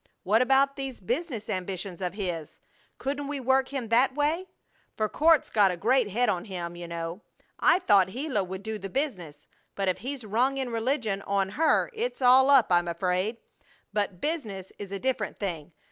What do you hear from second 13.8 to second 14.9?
But business